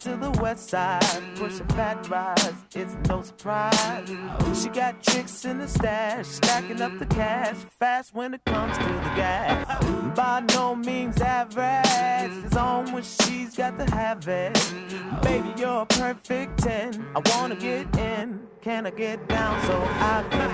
to 0.00 0.16
the 0.16 0.30
west 0.42 0.70
side, 0.70 1.22
pushing 1.36 1.66
fat 1.68 2.08
rides, 2.08 2.54
it's 2.74 2.96
no 3.08 3.22
surprise. 3.22 4.08
She 4.60 4.68
got 4.68 5.02
tricks 5.02 5.44
in 5.44 5.58
the 5.58 5.68
stash, 5.68 6.26
stacking 6.26 6.80
up 6.80 6.98
the 6.98 7.06
cash, 7.06 7.56
fast 7.78 8.14
when 8.14 8.34
it 8.34 8.44
comes 8.44 8.76
to 8.78 8.84
the 8.84 9.12
gas. 9.16 9.84
By 10.14 10.40
no 10.54 10.74
means 10.74 11.20
average, 11.20 12.44
it's 12.44 12.56
on 12.56 12.92
when 12.92 13.02
she's 13.02 13.56
got 13.56 13.78
to 13.78 13.94
have 13.94 14.26
it. 14.28 14.54
Baby, 15.22 15.52
you're 15.56 15.82
a 15.82 15.86
perfect 15.86 16.58
10. 16.58 17.06
I 17.14 17.22
wanna 17.36 17.56
get 17.56 17.96
in, 17.96 18.46
can 18.62 18.86
I 18.86 18.90
get 18.90 19.28
down 19.28 19.60
so 19.66 19.80
I 19.82 20.24
can? 20.30 20.53